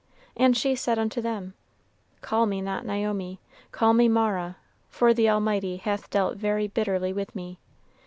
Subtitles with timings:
[0.35, 1.53] And she said unto them,
[2.21, 3.39] Call me not Naomi;
[3.71, 4.57] call me Mara;
[4.89, 7.59] for the Almighty hath dealt very bitterly with me.